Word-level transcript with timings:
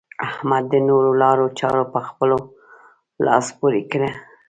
احمد 0.27 0.63
د 0.73 0.75
نورو 0.89 1.11
لارو 1.21 1.45
چارو 1.59 1.83
په 1.93 1.99
خپلولو 2.07 2.47
لاس 3.25 3.45
پورې 3.59 3.81
کړ. 3.91 4.01